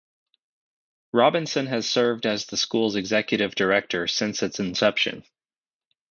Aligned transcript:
Robinson 1.13 1.67
has 1.67 1.87
served 1.87 2.25
as 2.25 2.47
the 2.47 2.57
school's 2.57 2.95
Executive 2.95 3.53
Director 3.53 4.07
since 4.07 4.41
its 4.41 4.59
inception. 4.59 5.23